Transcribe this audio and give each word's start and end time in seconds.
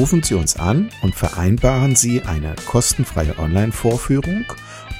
Rufen 0.00 0.22
Sie 0.22 0.32
uns 0.32 0.56
an 0.56 0.88
und 1.02 1.14
vereinbaren 1.14 1.94
Sie 1.94 2.22
eine 2.22 2.56
kostenfreie 2.64 3.38
Online-Vorführung 3.38 4.46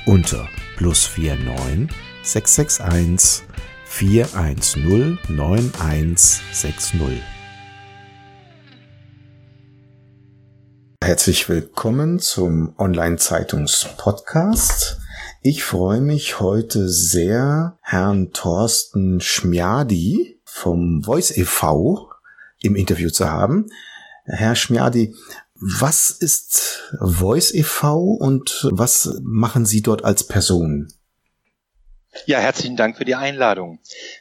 unter 0.05 0.47
plus 0.77 1.09
49 1.17 1.89
661 2.23 3.49
410 3.87 5.19
9160. 5.29 7.01
Herzlich 11.03 11.49
willkommen 11.49 12.19
zum 12.19 12.75
Online-Zeitungs-Podcast. 12.77 14.99
Ich 15.41 15.65
freue 15.65 16.03
mich 16.03 16.41
heute 16.41 16.91
sehr, 16.91 17.79
Herrn 17.81 18.33
Thorsten 18.33 19.23
Schmiadi 19.23 20.43
vom 20.45 21.03
Voice 21.03 21.35
e.V. 21.39 22.11
im 22.61 22.77
Interview 22.77 23.09
zu 23.09 23.31
haben. 23.31 23.65
Herr 24.33 24.55
Schmiadi, 24.55 25.15
was 25.55 26.11
ist 26.11 26.95
Voice 27.01 27.53
e.V. 27.53 27.99
und 27.99 28.69
was 28.71 29.21
machen 29.23 29.67
Sie 29.67 29.83
dort 29.83 30.05
als 30.05 30.27
Person? 30.27 30.93
Ja, 32.27 32.39
herzlichen 32.39 32.77
Dank 32.77 32.97
für 32.97 33.05
die 33.05 33.15
Einladung. 33.15 33.79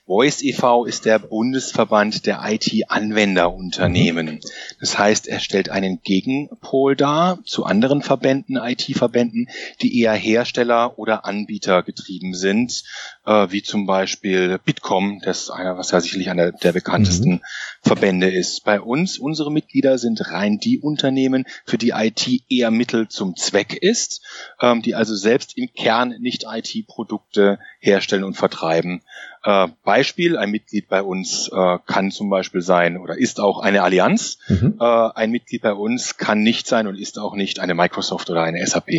Voice 0.10 0.42
e.V. 0.42 0.86
ist 0.86 1.06
der 1.06 1.20
Bundesverband 1.20 2.26
der 2.26 2.42
IT-Anwenderunternehmen. 2.44 4.40
Das 4.80 4.98
heißt, 4.98 5.28
er 5.28 5.40
stellt 5.40 5.70
einen 5.70 6.02
Gegenpol 6.02 6.96
dar 6.96 7.38
zu 7.46 7.64
anderen 7.64 8.02
Verbänden, 8.02 8.58
IT-Verbänden, 8.58 9.50
die 9.84 10.00
eher 10.00 10.14
Hersteller 10.14 10.98
oder 10.98 11.26
Anbieter 11.26 11.84
getrieben 11.84 12.34
sind, 12.34 12.86
äh, 13.28 13.52
wie 13.52 13.62
zum 13.62 13.86
Beispiel 13.86 14.58
Bitkom, 14.58 15.22
das 15.24 15.42
ist 15.42 15.50
einer, 15.52 15.78
was 15.78 15.92
ja 15.92 16.02
sicherlich 16.02 16.32
einer 16.32 16.54
der 16.54 16.72
bekanntesten 16.72 17.34
mhm. 17.34 17.42
Verbände 17.84 18.32
ist. 18.32 18.64
Bei 18.64 18.82
uns, 18.82 19.20
unsere 19.20 19.52
Mitglieder 19.52 20.00
sind 20.00 20.32
rein 20.32 20.58
die 20.58 20.80
Unternehmen, 20.80 21.46
für 21.66 21.78
die 21.78 21.92
IT 21.92 22.28
eher 22.50 22.72
Mittel 22.72 23.10
zum 23.10 23.36
Zweck 23.36 23.76
ist, 23.76 24.26
ähm, 24.60 24.82
die 24.82 24.96
also 24.96 25.16
selbst 25.16 25.56
im 25.56 25.72
Kern 25.72 26.16
nicht 26.20 26.46
IT-Produkte 26.50 27.60
herstellen 27.80 28.24
und 28.24 28.34
vertreiben. 28.34 29.04
Äh, 29.44 29.68
Beispiel, 29.84 30.38
ein 30.38 30.52
Mitglied 30.52 30.90
bei 30.90 31.02
uns 31.02 31.50
äh, 31.54 31.78
kann 31.86 32.12
zum 32.12 32.30
Beispiel 32.30 32.62
sein 32.62 32.98
oder 32.98 33.18
ist 33.18 33.40
auch 33.40 33.60
eine 33.60 33.84
Allianz. 33.84 34.38
Mhm. 34.48 34.76
Äh, 34.80 34.84
ein 34.84 35.32
Mitglied 35.32 35.62
bei 35.62 35.74
uns 35.74 36.18
kann 36.18 36.42
nicht 36.42 36.68
sein 36.68 36.88
und 36.88 36.96
ist 36.96 37.18
auch 37.20 37.36
nicht 37.36 37.60
eine 37.60 37.74
Microsoft 37.74 38.30
oder 38.30 38.44
eine 38.44 38.66
SAP. 38.66 38.90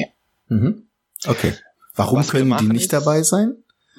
Mhm. 0.48 0.86
Okay. 1.26 1.52
Warum 1.94 2.20
Was 2.20 2.28
können 2.30 2.54
die 2.58 2.68
nicht 2.68 2.92
dabei 2.92 3.22
sein? 3.22 3.56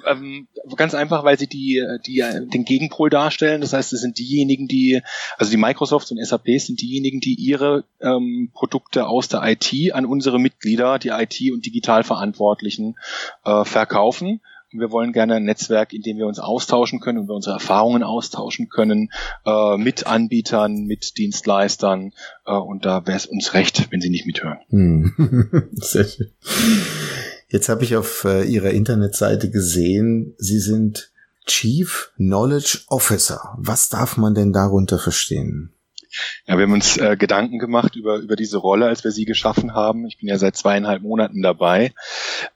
Ähm, 0.10 0.48
ganz 0.78 0.96
einfach, 0.96 1.24
weil 1.24 1.38
sie 1.38 1.46
die, 1.46 1.86
die 2.08 2.24
den 2.52 2.66
Gegenpol 2.66 3.12
darstellen. 3.12 3.62
Das 3.62 3.74
heißt, 3.74 3.94
es 3.94 4.02
sind 4.02 4.18
diejenigen, 4.18 4.68
die, 4.68 5.02
also 5.38 5.52
die 5.52 5.58
Microsoft 5.58 6.10
und 6.12 6.26
SAP 6.26 6.48
sind 6.58 6.82
diejenigen, 6.82 7.20
die 7.20 7.36
ihre 7.36 7.84
ähm, 8.00 8.50
Produkte 8.52 9.06
aus 9.06 9.28
der 9.28 9.44
IT 9.44 9.94
an 9.94 10.08
unsere 10.08 10.40
Mitglieder, 10.40 10.98
die 10.98 11.10
IT 11.10 11.40
und 11.54 11.68
Digitalverantwortlichen 11.68 12.96
äh, 13.46 13.64
verkaufen 13.64 14.42
wir 14.74 14.92
wollen 14.92 15.12
gerne 15.14 15.36
ein 15.36 15.44
Netzwerk, 15.44 15.94
in 15.94 16.02
dem 16.02 16.18
wir 16.18 16.28
uns 16.28 16.40
austauschen 16.40 17.00
können 17.00 17.20
und 17.20 17.28
wir 17.28 17.36
unsere 17.36 17.56
Erfahrungen 17.56 18.04
austauschen 18.04 18.70
können 18.70 19.12
äh, 19.46 19.78
mit 19.78 20.08
Anbietern, 20.08 20.86
mit 20.86 21.18
Dienstleistern. 21.18 22.14
Äh, 22.46 22.54
und 22.54 22.86
da 22.86 23.06
wäre 23.06 23.18
es 23.18 23.26
uns 23.26 23.54
recht, 23.54 23.92
wenn 23.92 24.02
Sie 24.02 24.10
nicht 24.10 24.26
mithören. 24.26 24.60
Hm. 24.70 25.70
Sehr 25.74 26.06
schön. 26.06 26.32
Jetzt 27.50 27.70
habe 27.70 27.84
ich 27.84 27.96
auf 27.96 28.24
äh, 28.24 28.44
Ihrer 28.44 28.72
Internetseite 28.72 29.50
gesehen, 29.52 30.34
Sie 30.38 30.60
sind 30.60 31.12
Chief 31.46 32.12
Knowledge 32.16 32.80
Officer. 32.88 33.56
Was 33.58 33.90
darf 33.90 34.16
man 34.16 34.34
denn 34.34 34.54
darunter 34.54 35.00
verstehen? 35.00 35.74
Ja, 36.46 36.58
wir 36.58 36.64
haben 36.64 36.74
uns 36.74 36.98
äh, 36.98 37.16
Gedanken 37.18 37.60
gemacht 37.60 37.96
über, 37.96 38.18
über 38.18 38.36
diese 38.36 38.58
Rolle, 38.58 38.88
als 38.88 39.04
wir 39.04 39.12
sie 39.12 39.26
geschaffen 39.26 39.74
haben. 39.74 40.06
Ich 40.06 40.18
bin 40.18 40.28
ja 40.28 40.38
seit 40.38 40.58
zweieinhalb 40.58 41.02
Monaten 41.02 41.42
dabei. 41.42 41.94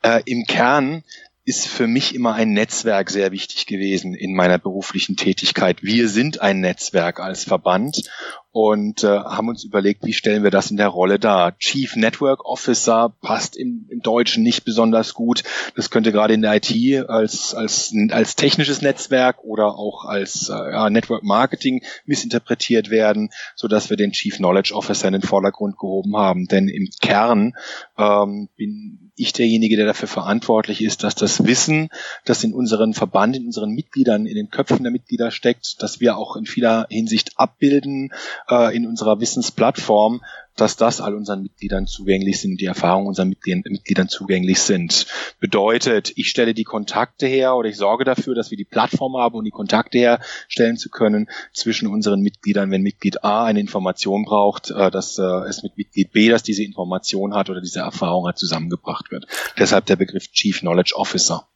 Äh, 0.01 0.21
Im 0.25 0.45
Kern 0.45 1.03
ist 1.45 1.67
für 1.67 1.85
mich 1.85 2.15
immer 2.15 2.33
ein 2.33 2.51
Netzwerk 2.51 3.11
sehr 3.11 3.31
wichtig 3.31 3.67
gewesen 3.67 4.15
in 4.15 4.35
meiner 4.35 4.57
beruflichen 4.57 5.15
Tätigkeit. 5.15 5.83
Wir 5.83 6.09
sind 6.09 6.41
ein 6.41 6.59
Netzwerk 6.59 7.19
als 7.19 7.43
Verband 7.43 8.09
und 8.55 9.03
äh, 9.03 9.07
haben 9.07 9.49
uns 9.49 9.65
überlegt, 9.65 10.05
wie 10.05 10.13
stellen 10.13 10.43
wir 10.43 10.49
das 10.49 10.71
in 10.71 10.77
der 10.77 10.87
Rolle 10.87 11.19
dar. 11.19 11.57
Chief 11.57 11.97
Network 11.97 12.45
Officer 12.45 13.13
passt 13.21 13.57
im, 13.57 13.85
im 13.89 13.99
Deutschen 13.99 14.43
nicht 14.43 14.63
besonders 14.63 15.13
gut. 15.13 15.43
Das 15.75 15.89
könnte 15.89 16.13
gerade 16.13 16.35
in 16.35 16.41
der 16.41 16.55
IT 16.55 17.09
als, 17.09 17.53
als, 17.53 17.93
als 18.11 18.37
technisches 18.37 18.81
Netzwerk 18.81 19.43
oder 19.43 19.77
auch 19.77 20.05
als 20.05 20.47
äh, 20.47 20.53
ja, 20.53 20.89
Network 20.89 21.23
Marketing 21.23 21.83
missinterpretiert 22.05 22.89
werden, 22.89 23.29
so 23.57 23.67
dass 23.67 23.89
wir 23.89 23.97
den 23.97 24.13
Chief 24.13 24.37
Knowledge 24.37 24.73
Officer 24.73 25.09
in 25.09 25.13
den 25.15 25.21
Vordergrund 25.21 25.77
gehoben 25.77 26.15
haben. 26.15 26.45
Denn 26.45 26.69
im 26.69 26.87
Kern 27.01 27.55
ähm, 27.97 28.47
bin 28.55 29.11
ich 29.17 29.33
derjenige, 29.33 29.77
der 29.77 29.85
dafür 29.85 30.07
verantwortlich 30.07 30.81
ist, 30.81 31.03
dass 31.03 31.15
das 31.15 31.45
Wissen, 31.45 31.89
das 32.25 32.43
in 32.43 32.53
unseren 32.53 32.93
Verband, 32.93 33.35
in 33.35 33.45
unseren 33.45 33.71
Mitgliedern, 33.71 34.25
in 34.25 34.35
den 34.35 34.49
Köpfen 34.49 34.83
der 34.83 34.91
Mitglieder 34.91 35.31
steckt, 35.31 35.81
dass 35.81 35.99
wir 35.99 36.17
auch 36.17 36.35
in 36.35 36.45
vieler 36.45 36.85
Hinsicht 36.89 37.31
abbilden, 37.37 38.11
äh, 38.49 38.75
in 38.75 38.87
unserer 38.87 39.19
Wissensplattform, 39.19 40.21
dass 40.55 40.77
das 40.77 41.01
all 41.01 41.13
unseren 41.13 41.43
Mitgliedern 41.43 41.85
zugänglich 41.85 42.39
sind, 42.39 42.61
die 42.61 42.65
Erfahrungen 42.65 43.07
unseren 43.07 43.29
Mitgliedern 43.29 44.07
zugänglich 44.07 44.59
sind. 44.59 45.05
Bedeutet, 45.39 46.13
ich 46.15 46.29
stelle 46.29 46.53
die 46.53 46.63
Kontakte 46.63 47.27
her 47.27 47.55
oder 47.55 47.67
ich 47.69 47.77
sorge 47.77 48.05
dafür, 48.05 48.35
dass 48.35 48.51
wir 48.51 48.57
die 48.57 48.65
Plattform 48.65 49.17
haben, 49.17 49.35
um 49.35 49.43
die 49.43 49.51
Kontakte 49.51 49.97
herstellen 49.97 50.77
zu 50.77 50.89
können 50.89 51.29
zwischen 51.53 51.87
unseren 51.87 52.21
Mitgliedern, 52.21 52.71
wenn 52.71 52.81
Mitglied 52.81 53.23
A 53.23 53.45
eine 53.45 53.59
Information 53.59 54.23
braucht, 54.23 54.71
äh, 54.71 54.89
dass 54.91 55.17
äh, 55.17 55.23
es 55.49 55.63
mit 55.63 55.77
Mitglied 55.77 56.11
B, 56.11 56.29
das 56.29 56.43
diese 56.43 56.63
Information 56.63 57.33
hat 57.33 57.49
oder 57.49 57.61
diese 57.61 57.79
Erfahrung 57.79 58.27
hat, 58.27 58.37
zusammengebracht 58.37 59.11
wird. 59.11 59.27
Deshalb 59.59 59.85
der 59.87 59.97
Begriff 59.97 60.31
Chief 60.31 60.59
Knowledge 60.59 60.93
Officer 60.95 61.47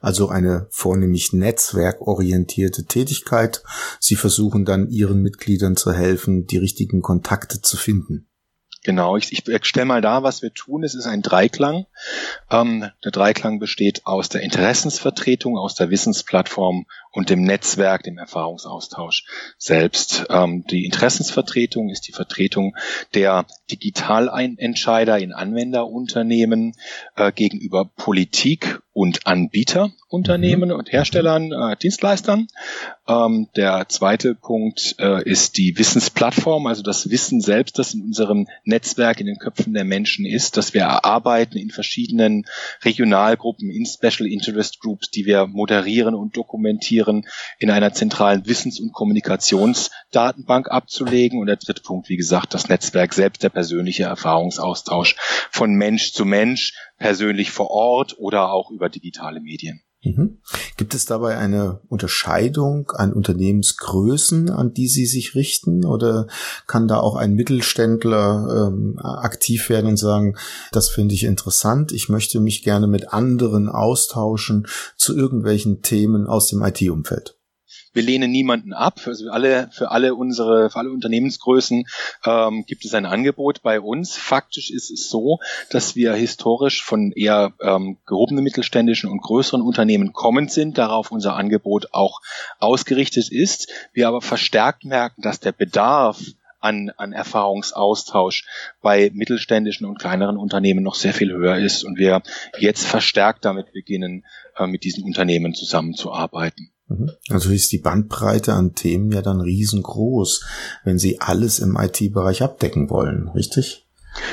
also 0.00 0.28
eine 0.28 0.66
vornehmlich 0.70 1.32
netzwerkorientierte 1.32 2.84
Tätigkeit. 2.84 3.62
Sie 4.00 4.16
versuchen 4.16 4.64
dann 4.64 4.88
ihren 4.88 5.22
Mitgliedern 5.22 5.76
zu 5.76 5.92
helfen, 5.92 6.46
die 6.46 6.58
richtigen 6.58 7.02
Kontakte 7.02 7.60
zu 7.60 7.76
finden. 7.76 8.28
Genau, 8.86 9.16
ich, 9.16 9.32
ich 9.32 9.64
stelle 9.64 9.84
mal 9.84 10.00
da, 10.00 10.22
was 10.22 10.42
wir 10.42 10.54
tun. 10.54 10.84
Es 10.84 10.94
ist 10.94 11.06
ein 11.06 11.20
Dreiklang. 11.20 11.86
Ähm, 12.52 12.88
der 13.04 13.10
Dreiklang 13.10 13.58
besteht 13.58 14.06
aus 14.06 14.28
der 14.28 14.42
Interessensvertretung, 14.42 15.58
aus 15.58 15.74
der 15.74 15.90
Wissensplattform 15.90 16.86
und 17.10 17.28
dem 17.28 17.42
Netzwerk, 17.42 18.04
dem 18.04 18.16
Erfahrungsaustausch 18.16 19.26
selbst. 19.58 20.26
Ähm, 20.30 20.64
die 20.70 20.84
Interessensvertretung 20.84 21.90
ist 21.90 22.06
die 22.06 22.12
Vertretung 22.12 22.76
der 23.12 23.46
Digitalentscheider 23.72 25.18
in 25.18 25.32
Anwenderunternehmen 25.32 26.74
äh, 27.16 27.32
gegenüber 27.32 27.86
Politik 27.86 28.80
und 28.96 29.26
Anbieterunternehmen 29.26 30.70
mhm. 30.70 30.74
und 30.74 30.90
Herstellern, 30.90 31.52
äh, 31.52 31.76
Dienstleistern. 31.76 32.48
Ähm, 33.06 33.46
der 33.54 33.90
zweite 33.90 34.34
Punkt 34.34 34.96
äh, 34.98 35.22
ist 35.22 35.58
die 35.58 35.76
Wissensplattform, 35.76 36.66
also 36.66 36.82
das 36.82 37.10
Wissen 37.10 37.42
selbst, 37.42 37.78
das 37.78 37.92
in 37.92 38.00
unserem 38.00 38.48
Netzwerk, 38.64 39.20
in 39.20 39.26
den 39.26 39.36
Köpfen 39.36 39.74
der 39.74 39.84
Menschen 39.84 40.24
ist, 40.24 40.56
dass 40.56 40.72
wir 40.72 40.80
erarbeiten 40.80 41.58
in 41.58 41.68
verschiedenen 41.68 42.46
Regionalgruppen, 42.84 43.68
in 43.68 43.84
Special 43.84 44.26
Interest 44.26 44.80
Groups, 44.80 45.10
die 45.10 45.26
wir 45.26 45.46
moderieren 45.46 46.14
und 46.14 46.34
dokumentieren, 46.34 47.26
in 47.58 47.70
einer 47.70 47.92
zentralen 47.92 48.46
Wissens- 48.46 48.80
und 48.80 48.94
Kommunikationsdatenbank 48.94 50.70
abzulegen. 50.70 51.38
Und 51.38 51.48
der 51.48 51.56
dritte 51.56 51.82
Punkt, 51.82 52.08
wie 52.08 52.16
gesagt, 52.16 52.54
das 52.54 52.70
Netzwerk 52.70 53.12
selbst, 53.12 53.42
der 53.42 53.50
persönliche 53.50 54.04
Erfahrungsaustausch 54.04 55.16
von 55.50 55.74
Mensch 55.74 56.14
zu 56.14 56.24
Mensch, 56.24 56.72
persönlich 56.98 57.50
vor 57.50 57.70
Ort 57.70 58.18
oder 58.18 58.52
auch 58.52 58.70
über 58.70 58.88
digitale 58.88 59.40
Medien. 59.40 59.82
Mhm. 60.06 60.38
Gibt 60.76 60.94
es 60.94 61.04
dabei 61.04 61.36
eine 61.36 61.80
Unterscheidung 61.88 62.90
an 62.92 63.12
Unternehmensgrößen, 63.12 64.50
an 64.50 64.72
die 64.72 64.88
Sie 64.88 65.06
sich 65.06 65.34
richten? 65.34 65.84
Oder 65.84 66.28
kann 66.66 66.86
da 66.86 66.98
auch 66.98 67.16
ein 67.16 67.34
Mittelständler 67.34 68.68
ähm, 68.68 68.98
aktiv 69.02 69.68
werden 69.68 69.86
und 69.86 69.96
sagen, 69.96 70.36
das 70.70 70.88
finde 70.88 71.14
ich 71.14 71.24
interessant, 71.24 71.92
ich 71.92 72.08
möchte 72.08 72.40
mich 72.40 72.62
gerne 72.62 72.86
mit 72.86 73.12
anderen 73.12 73.68
austauschen 73.68 74.66
zu 74.96 75.16
irgendwelchen 75.16 75.82
Themen 75.82 76.26
aus 76.26 76.48
dem 76.48 76.62
IT-Umfeld? 76.62 77.35
Wir 77.92 78.02
lehnen 78.02 78.30
niemanden 78.30 78.72
ab. 78.72 79.00
Also 79.06 79.30
alle, 79.30 79.68
für 79.72 79.90
alle 79.90 80.14
unsere, 80.14 80.70
für 80.70 80.78
alle 80.78 80.90
Unternehmensgrößen 80.90 81.84
ähm, 82.24 82.64
gibt 82.66 82.84
es 82.84 82.94
ein 82.94 83.06
Angebot 83.06 83.62
bei 83.62 83.80
uns. 83.80 84.16
Faktisch 84.16 84.70
ist 84.70 84.90
es 84.90 85.08
so, 85.08 85.38
dass 85.70 85.96
wir 85.96 86.14
historisch 86.14 86.82
von 86.82 87.12
eher 87.12 87.52
ähm, 87.60 87.98
gehobenen 88.06 88.44
mittelständischen 88.44 89.10
und 89.10 89.22
größeren 89.22 89.62
Unternehmen 89.62 90.12
kommend 90.12 90.52
sind, 90.52 90.78
darauf 90.78 91.10
unser 91.10 91.36
Angebot 91.36 91.88
auch 91.92 92.20
ausgerichtet 92.58 93.30
ist. 93.30 93.68
Wir 93.92 94.08
aber 94.08 94.20
verstärkt 94.20 94.84
merken, 94.84 95.22
dass 95.22 95.40
der 95.40 95.52
Bedarf 95.52 96.20
an, 96.60 96.90
an 96.96 97.12
Erfahrungsaustausch 97.12 98.44
bei 98.82 99.10
mittelständischen 99.14 99.86
und 99.86 99.98
kleineren 99.98 100.36
Unternehmen 100.36 100.82
noch 100.82 100.94
sehr 100.94 101.14
viel 101.14 101.32
höher 101.32 101.56
ist 101.56 101.84
und 101.84 101.98
wir 101.98 102.22
jetzt 102.58 102.86
verstärkt 102.86 103.44
damit 103.44 103.72
beginnen, 103.72 104.24
äh, 104.56 104.66
mit 104.66 104.84
diesen 104.84 105.04
Unternehmen 105.04 105.54
zusammenzuarbeiten. 105.54 106.72
Mhm. 106.88 107.10
Also 107.30 107.50
ist 107.50 107.72
die 107.72 107.78
Bandbreite 107.78 108.52
an 108.52 108.74
Themen 108.74 109.10
ja 109.12 109.22
dann 109.22 109.40
riesengroß, 109.40 110.44
wenn 110.84 110.98
Sie 110.98 111.20
alles 111.20 111.58
im 111.58 111.76
IT-Bereich 111.76 112.42
abdecken 112.42 112.90
wollen, 112.90 113.28
richtig? 113.28 113.86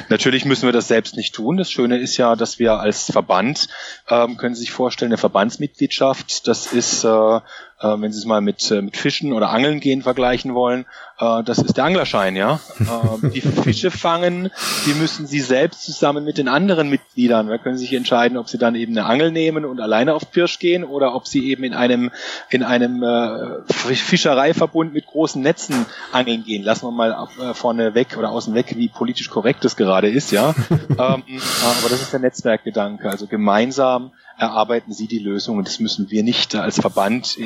Natürlich 0.09 0.45
müssen 0.45 0.65
wir 0.65 0.71
das 0.71 0.87
selbst 0.87 1.17
nicht 1.17 1.35
tun. 1.35 1.57
Das 1.57 1.69
Schöne 1.69 1.97
ist 1.97 2.17
ja, 2.17 2.35
dass 2.35 2.59
wir 2.59 2.79
als 2.79 3.11
Verband, 3.11 3.67
ähm, 4.09 4.37
können 4.37 4.55
Sie 4.55 4.61
sich 4.61 4.71
vorstellen, 4.71 5.11
eine 5.11 5.17
Verbandsmitgliedschaft, 5.17 6.47
das 6.47 6.71
ist 6.71 7.03
äh, 7.03 7.39
äh, 7.83 8.01
wenn 8.01 8.11
Sie 8.11 8.19
es 8.19 8.25
mal 8.25 8.41
mit, 8.41 8.71
äh, 8.71 8.81
mit 8.81 8.97
Fischen 8.97 9.33
oder 9.33 9.49
Angeln 9.49 9.79
gehen 9.79 10.01
vergleichen 10.01 10.55
wollen, 10.55 10.85
äh, 11.19 11.43
das 11.43 11.59
ist 11.59 11.77
der 11.77 11.83
Anglerschein, 11.83 12.35
ja. 12.35 12.59
Äh, 12.79 13.29
die 13.29 13.41
Fische 13.63 13.91
fangen, 13.91 14.49
die 14.85 14.93
müssen 14.93 15.27
Sie 15.27 15.41
selbst 15.41 15.83
zusammen 15.83 16.23
mit 16.23 16.37
den 16.37 16.47
anderen 16.47 16.89
Mitgliedern, 16.89 17.47
da 17.47 17.57
können 17.57 17.77
Sie 17.77 17.85
sich 17.85 17.93
entscheiden, 17.93 18.37
ob 18.37 18.47
Sie 18.47 18.57
dann 18.57 18.75
eben 18.75 18.97
eine 18.97 19.05
Angel 19.05 19.31
nehmen 19.31 19.65
und 19.65 19.79
alleine 19.81 20.13
auf 20.13 20.31
Pirsch 20.31 20.59
gehen 20.59 20.83
oder 20.83 21.13
ob 21.13 21.27
Sie 21.27 21.49
eben 21.49 21.63
in 21.63 21.73
einem, 21.73 22.11
in 22.49 22.63
einem 22.63 23.03
äh, 23.03 23.61
Fischereiverbund 23.71 24.93
mit 24.93 25.05
großen 25.05 25.41
Netzen 25.41 25.85
angeln 26.11 26.43
gehen. 26.43 26.63
Lassen 26.63 26.87
wir 26.87 26.91
mal 26.91 27.27
äh, 27.39 27.53
vorne 27.53 27.95
weg 27.95 28.15
oder 28.17 28.31
außen 28.31 28.53
weg, 28.53 28.73
wie 28.77 28.87
politisch 28.87 29.29
korrekt 29.29 29.65
das 29.65 29.75
gerade 29.75 30.09
ist, 30.09 30.31
ja. 30.31 30.55
ähm, 30.69 30.97
aber 30.97 31.89
das 31.89 32.01
ist 32.01 32.13
der 32.13 32.21
Netzwerkgedanke, 32.21 33.09
also 33.09 33.27
gemeinsam 33.27 34.11
erarbeiten 34.37 34.93
Sie 34.93 35.07
die 35.07 35.19
Lösung 35.19 35.63
das 35.63 35.79
müssen 35.79 36.09
wir 36.09 36.23
nicht 36.23 36.55
als 36.55 36.79
Verband 36.79 37.37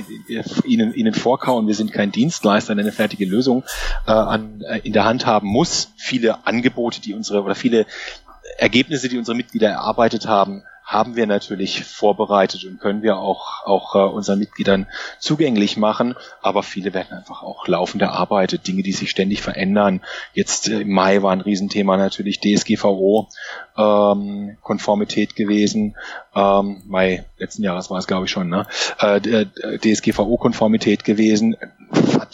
Ihnen, 0.66 0.94
Ihnen 0.94 1.14
vorkauen. 1.14 1.68
Wir 1.68 1.76
sind 1.76 1.92
kein 1.92 2.12
Dienstleister, 2.12 2.76
der 2.76 2.84
eine 2.84 2.92
fertige 2.92 3.26
Lösung 3.26 3.64
äh, 4.06 4.12
an, 4.12 4.62
äh, 4.62 4.80
in 4.80 4.94
der 4.94 5.06
Hand 5.06 5.26
haben 5.26 5.48
muss. 5.48 5.90
Viele 5.96 6.46
Angebote, 6.46 7.02
die 7.02 7.14
unsere 7.14 7.44
oder 7.44 7.56
viele 7.56 7.86
Ergebnisse, 8.58 9.10
die 9.10 9.18
unsere 9.18 9.36
Mitglieder 9.36 9.70
erarbeitet 9.70 10.28
haben, 10.28 10.64
haben 10.88 11.18
wir 11.18 11.28
natürlich 11.28 11.84
vorbereitet 11.84 12.64
und 12.64 12.80
können 12.80 13.02
wir 13.02 13.18
auch, 13.18 13.66
auch 13.66 13.94
äh, 13.96 14.00
unseren 14.00 14.40
Mitgliedern 14.40 14.88
zugänglich 15.20 15.76
machen. 15.76 16.16
Aber 16.42 16.64
viele 16.64 16.94
werden 16.94 17.12
einfach 17.12 17.44
auch 17.44 17.68
laufend 17.68 18.02
erarbeitet, 18.02 18.66
Dinge, 18.68 18.84
die 18.84 18.94
sich 18.94 19.10
ständig 19.10 19.42
verändern. 19.42 20.02
Jetzt 20.34 20.70
äh, 20.70 20.80
im 20.80 20.92
Mai 20.94 21.22
war 21.22 21.34
ein 21.34 21.42
Riesenthema 21.42 21.98
natürlich 21.98 22.40
DSGVO, 22.40 23.28
ähm, 23.78 24.58
Konformität 24.62 25.36
gewesen. 25.36 25.98
Ähm, 26.36 26.84
Mai 26.88 27.26
letzten 27.38 27.64
Jahres 27.64 27.90
war 27.90 28.00
es, 28.00 28.08
glaube 28.08 28.26
ich, 28.26 28.32
schon, 28.32 28.50
ne? 28.50 28.66
Äh, 29.00 29.18
äh 29.18 29.46
DSGVO-Konformität 29.78 31.04
gewesen. 31.04 31.58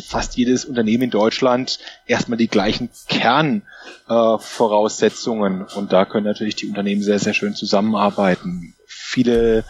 Fast 0.08 0.38
jedes 0.38 0.64
Unternehmen 0.66 1.04
in 1.04 1.10
Deutschland 1.10 1.80
erstmal 2.06 2.38
die 2.38 2.48
gleichen 2.48 2.90
Kernvoraussetzungen. 3.08 5.62
Äh, 5.62 5.78
und 5.78 5.92
da 5.92 6.06
können 6.06 6.26
natürlich 6.26 6.56
die 6.56 6.68
Unternehmen 6.68 7.02
sehr, 7.04 7.20
sehr 7.20 7.34
schön 7.34 7.56
zusammenarbeiten 7.56 8.76
viele 9.14 9.60
äh, 9.60 9.64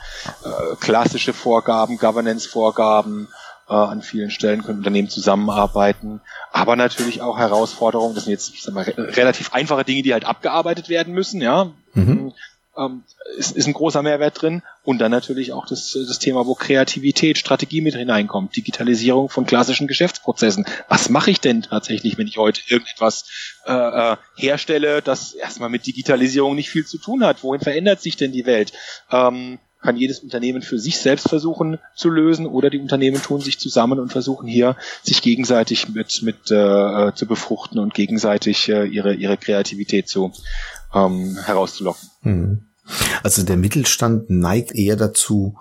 klassische 0.79 1.33
Vorgaben, 1.33 1.97
Governance-Vorgaben, 1.97 3.27
äh, 3.68 3.74
an 3.74 4.01
vielen 4.01 4.31
Stellen 4.31 4.63
können 4.63 4.80
Unternehmen 4.80 5.10
zusammenarbeiten, 5.10 6.21
aber 6.51 6.75
natürlich 6.75 7.21
auch 7.21 7.38
Herausforderungen. 7.38 8.15
Das 8.15 8.25
sind 8.25 8.31
jetzt 8.31 8.54
ich 8.54 8.63
sag 8.63 8.74
mal, 8.74 8.83
relativ 8.83 9.54
einfache 9.54 9.83
Dinge, 9.83 10.04
die 10.04 10.13
halt 10.13 10.25
abgearbeitet 10.25 10.89
werden 10.89 11.13
müssen. 11.13 11.42
Ja, 11.42 11.71
mhm 11.94 12.33
ähm, 12.77 13.04
ist, 13.38 13.56
ist 13.56 13.68
ein 13.68 13.74
großer 13.74 14.01
Mehrwert 14.01 14.42
drin. 14.42 14.62
Und 14.83 15.00
dann 15.00 15.12
natürlich 15.12 15.54
auch 15.54 15.65
das, 15.65 15.94
das 15.94 16.19
Thema, 16.19 16.45
wo 16.45 16.56
Kreativität, 16.56 17.38
Strategie 17.38 17.81
mit 17.81 17.95
hineinkommt, 17.95 18.56
Digitalisierung 18.56 19.30
von 19.30 19.45
klassischen 19.45 19.88
Geschäftsprozessen. 19.88 20.65
Was 20.89 21.10
mache 21.10 21.31
ich 21.31 21.39
denn 21.39 21.62
tatsächlich, 21.63 22.18
wenn 22.18 22.27
ich 22.27 22.38
heute 22.38 22.62
irgendetwas 22.68 23.25
äh, 23.65 23.74
äh, 23.74 24.18
herstelle, 24.36 25.01
das 25.01 25.33
erstmal 25.33 25.69
mit 25.69 25.86
Digitalisierung 25.86 26.56
nicht 26.56 26.69
viel 26.69 26.86
zu 26.86 26.98
tun 26.98 27.24
hat? 27.24 27.44
Wohin 27.44 27.62
verändert 27.62 28.01
sich 28.01 28.18
denn 28.18 28.31
die 28.31 28.45
Welt? 28.45 28.74
Ähm, 29.12 29.60
kann 29.83 29.97
jedes 29.97 30.19
Unternehmen 30.19 30.62
für 30.62 30.80
sich 30.80 30.97
selbst 30.97 31.30
versuchen 31.30 31.77
zu 31.95 32.09
lösen 32.09 32.47
oder 32.47 32.69
die 32.69 32.80
Unternehmen 32.80 33.21
tun 33.21 33.41
sich 33.41 33.59
zusammen 33.59 34.00
und 34.00 34.12
versuchen 34.12 34.47
hier 34.47 34.75
sich 35.03 35.21
gegenseitig 35.21 35.89
mit 35.89 36.21
mit 36.24 36.50
äh, 36.50 37.12
zu 37.13 37.27
befruchten 37.27 37.80
und 37.80 37.94
gegenseitig 37.94 38.69
äh, 38.69 38.85
ihre 38.85 39.13
ihre 39.13 39.38
Kreativität 39.38 40.07
zu 40.07 40.31
ähm, 40.94 41.38
herauszulocken. 41.44 42.09
Mhm. 42.21 42.68
Also 43.21 43.44
der 43.44 43.57
Mittelstand 43.57 44.30
neigt 44.30 44.74
eher 44.75 44.95
dazu, 44.95 45.56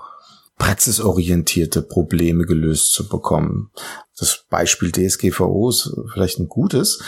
praxisorientierte 0.59 1.83
Probleme 1.83 2.45
gelöst 2.45 2.93
zu 2.93 3.09
bekommen. 3.09 3.71
Das 4.17 4.45
Beispiel 4.49 4.93
DSGVO 4.93 5.71
ist 5.71 5.93
vielleicht 6.13 6.39
ein 6.39 6.49
gutes, 6.49 7.03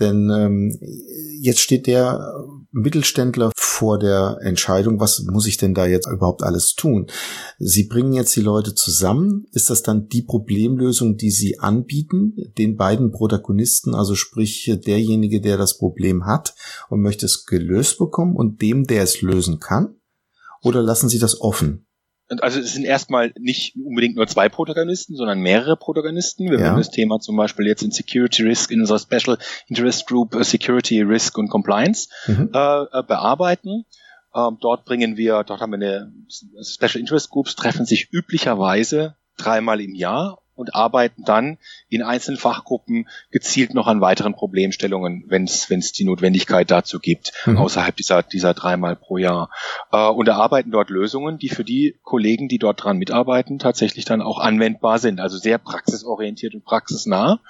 denn 0.00 0.30
ähm, 0.30 0.78
jetzt 1.40 1.60
steht 1.60 1.86
der 1.86 2.34
Mittelständler 2.72 3.52
vor 3.56 3.98
der 3.98 4.38
Entscheidung, 4.40 4.98
was 4.98 5.22
muss 5.22 5.46
ich 5.46 5.56
denn 5.56 5.74
da 5.74 5.86
jetzt 5.86 6.08
überhaupt 6.08 6.42
alles 6.42 6.74
tun? 6.74 7.06
Sie 7.58 7.84
bringen 7.84 8.12
jetzt 8.12 8.34
die 8.34 8.40
Leute 8.40 8.74
zusammen. 8.74 9.46
Ist 9.52 9.70
das 9.70 9.82
dann 9.82 10.08
die 10.08 10.22
Problemlösung, 10.22 11.16
die 11.16 11.30
Sie 11.30 11.58
anbieten, 11.60 12.34
den 12.58 12.76
beiden 12.76 13.12
Protagonisten, 13.12 13.94
also 13.94 14.14
sprich 14.14 14.72
derjenige, 14.84 15.40
der 15.40 15.56
das 15.56 15.78
Problem 15.78 16.26
hat 16.26 16.54
und 16.88 17.00
möchte 17.00 17.26
es 17.26 17.46
gelöst 17.46 17.98
bekommen 17.98 18.34
und 18.34 18.62
dem, 18.62 18.84
der 18.84 19.02
es 19.02 19.22
lösen 19.22 19.60
kann? 19.60 19.96
Oder 20.62 20.82
lassen 20.82 21.08
Sie 21.08 21.18
das 21.18 21.40
offen? 21.40 21.86
Also 22.40 22.60
es 22.60 22.72
sind 22.72 22.84
erstmal 22.84 23.32
nicht 23.38 23.76
unbedingt 23.76 24.16
nur 24.16 24.26
zwei 24.26 24.48
Protagonisten, 24.48 25.14
sondern 25.16 25.40
mehrere 25.40 25.76
Protagonisten. 25.76 26.50
Wir 26.50 26.58
ja. 26.58 26.64
werden 26.64 26.78
das 26.78 26.90
Thema 26.90 27.20
zum 27.20 27.36
Beispiel 27.36 27.66
jetzt 27.66 27.82
in 27.82 27.90
Security 27.90 28.42
Risk 28.42 28.70
in 28.70 28.80
unserer 28.80 28.98
Special 28.98 29.38
Interest 29.68 30.06
Group 30.06 30.34
äh, 30.34 30.44
Security 30.44 31.02
Risk 31.02 31.36
und 31.38 31.48
Compliance 31.48 32.08
mhm. 32.26 32.50
äh, 32.52 32.82
äh 32.82 33.02
bearbeiten. 33.06 33.84
Ähm, 34.34 34.58
dort 34.60 34.84
bringen 34.84 35.16
wir, 35.16 35.44
dort 35.44 35.60
haben 35.60 35.72
wir 35.72 35.76
eine 35.76 36.12
Special 36.62 37.00
Interest 37.00 37.30
Groups 37.30 37.54
treffen 37.56 37.86
sich 37.86 38.08
üblicherweise 38.12 39.16
dreimal 39.36 39.80
im 39.80 39.94
Jahr 39.94 40.38
und 40.54 40.74
arbeiten 40.74 41.24
dann 41.24 41.58
in 41.88 42.02
einzelnen 42.02 42.38
Fachgruppen 42.38 43.08
gezielt 43.30 43.74
noch 43.74 43.86
an 43.86 44.00
weiteren 44.00 44.34
Problemstellungen, 44.34 45.24
wenn 45.28 45.44
es 45.44 45.92
die 45.92 46.04
Notwendigkeit 46.04 46.70
dazu 46.70 46.98
gibt, 46.98 47.32
mhm. 47.46 47.58
außerhalb 47.58 47.96
dieser, 47.96 48.22
dieser 48.22 48.54
dreimal 48.54 48.96
pro 48.96 49.18
Jahr. 49.18 49.50
Äh, 49.92 50.08
und 50.08 50.28
erarbeiten 50.28 50.70
dort 50.70 50.90
Lösungen, 50.90 51.38
die 51.38 51.48
für 51.48 51.64
die 51.64 51.96
Kollegen, 52.02 52.48
die 52.48 52.58
dort 52.58 52.82
dran 52.82 52.98
mitarbeiten, 52.98 53.58
tatsächlich 53.58 54.04
dann 54.04 54.22
auch 54.22 54.38
anwendbar 54.38 54.98
sind. 54.98 55.20
Also 55.20 55.38
sehr 55.38 55.58
praxisorientiert 55.58 56.54
und 56.54 56.64
praxisnah. 56.64 57.40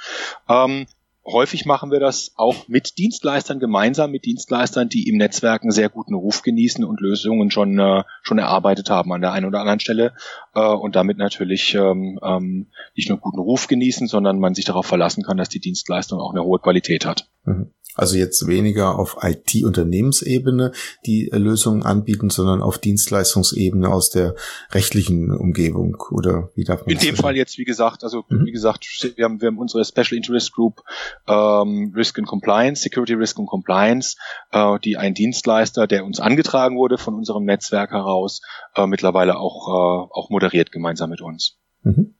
Ähm, 0.48 0.86
häufig 1.26 1.64
machen 1.66 1.90
wir 1.90 2.00
das 2.00 2.32
auch 2.36 2.68
mit 2.68 2.98
Dienstleistern, 2.98 3.58
gemeinsam 3.58 4.10
mit 4.10 4.24
Dienstleistern, 4.24 4.88
die 4.88 5.08
im 5.08 5.16
Netzwerk 5.16 5.62
einen 5.62 5.70
sehr 5.70 5.88
guten 5.88 6.14
Ruf 6.14 6.42
genießen 6.42 6.84
und 6.84 7.00
Lösungen 7.00 7.50
schon, 7.50 7.78
äh, 7.78 8.04
schon 8.22 8.38
erarbeitet 8.38 8.90
haben 8.90 9.12
an 9.12 9.20
der 9.20 9.32
einen 9.32 9.46
oder 9.46 9.60
anderen 9.60 9.80
Stelle 9.80 10.12
äh, 10.54 10.60
und 10.60 10.96
damit 10.96 11.18
natürlich 11.18 11.74
ähm, 11.74 12.18
ähm, 12.22 12.66
nicht 12.94 13.08
nur 13.08 13.18
guten 13.18 13.38
Ruf 13.40 13.66
genießen, 13.66 14.06
sondern 14.06 14.38
man 14.38 14.54
sich 14.54 14.64
darauf 14.64 14.86
verlassen 14.86 15.22
kann, 15.22 15.36
dass 15.36 15.48
die 15.48 15.60
Dienstleistung 15.60 16.20
auch 16.20 16.32
eine 16.32 16.44
hohe 16.44 16.58
Qualität 16.58 17.06
hat. 17.06 17.28
Mhm. 17.44 17.70
Also 17.94 18.16
jetzt 18.16 18.46
weniger 18.46 18.98
auf 18.98 19.18
IT-Unternehmensebene 19.22 20.72
die 21.06 21.30
Lösungen 21.32 21.82
anbieten, 21.82 22.30
sondern 22.30 22.60
auf 22.60 22.78
Dienstleistungsebene 22.78 23.88
aus 23.88 24.10
der 24.10 24.34
rechtlichen 24.72 25.30
Umgebung 25.30 25.96
oder 26.10 26.50
wie 26.54 26.64
darf 26.64 26.80
man 26.80 26.90
In 26.90 26.98
dem 26.98 27.16
Fall 27.16 27.36
jetzt, 27.36 27.58
wie 27.58 27.64
gesagt, 27.64 28.02
also 28.02 28.24
mhm. 28.28 28.46
wie 28.46 28.52
gesagt, 28.52 28.86
wir 29.16 29.24
haben, 29.24 29.40
wir 29.40 29.48
haben 29.48 29.58
unsere 29.58 29.84
Special 29.84 30.16
Interest 30.16 30.52
Group 30.52 30.82
ähm, 31.28 31.92
Risk 31.94 32.18
and 32.18 32.26
Compliance, 32.26 32.82
Security 32.82 33.14
Risk 33.14 33.38
and 33.38 33.48
Compliance, 33.48 34.16
äh, 34.50 34.78
die 34.80 34.96
ein 34.96 35.14
Dienstleister, 35.14 35.86
der 35.86 36.04
uns 36.04 36.18
angetragen 36.20 36.76
wurde 36.76 36.98
von 36.98 37.14
unserem 37.14 37.44
Netzwerk 37.44 37.92
heraus, 37.92 38.40
äh, 38.74 38.86
mittlerweile 38.86 39.38
auch, 39.38 39.68
äh, 39.68 40.08
auch 40.10 40.30
moderiert 40.30 40.72
gemeinsam 40.72 41.10
mit 41.10 41.20
uns. 41.20 41.58
Mhm. 41.82 42.14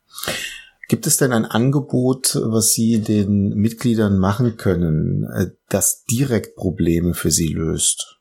Gibt 0.89 1.07
es 1.07 1.17
denn 1.17 1.33
ein 1.33 1.45
Angebot, 1.45 2.39
was 2.45 2.73
Sie 2.73 3.01
den 3.01 3.51
Mitgliedern 3.51 4.19
machen 4.19 4.57
können, 4.57 5.25
äh, 5.25 5.47
das 5.69 6.05
direkt 6.05 6.57
Probleme 6.57 7.15
für 7.15 7.31
Sie 7.31 7.53
löst? 7.53 8.15